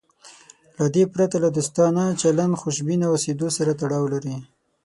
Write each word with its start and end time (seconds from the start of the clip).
له 0.77 0.85
دې 0.95 1.03
پرته 1.13 1.35
له 1.43 1.49
دوستانه 1.57 2.03
چلند 2.21 2.53
خوشبینه 2.61 3.05
اوسېدو 3.09 3.47
سره 3.57 3.71
تړاو 3.81 4.05
لري. 4.13 4.35